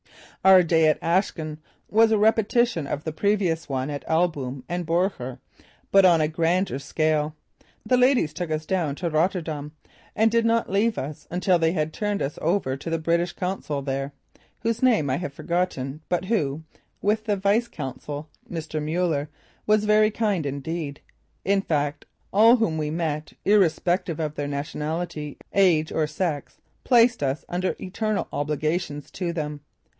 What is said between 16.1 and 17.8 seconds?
who, with the vice